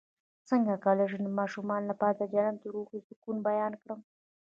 [0.49, 3.99] څنګه کولی شم د ماشومانو لپاره د جنت د روحي سکون بیان کړم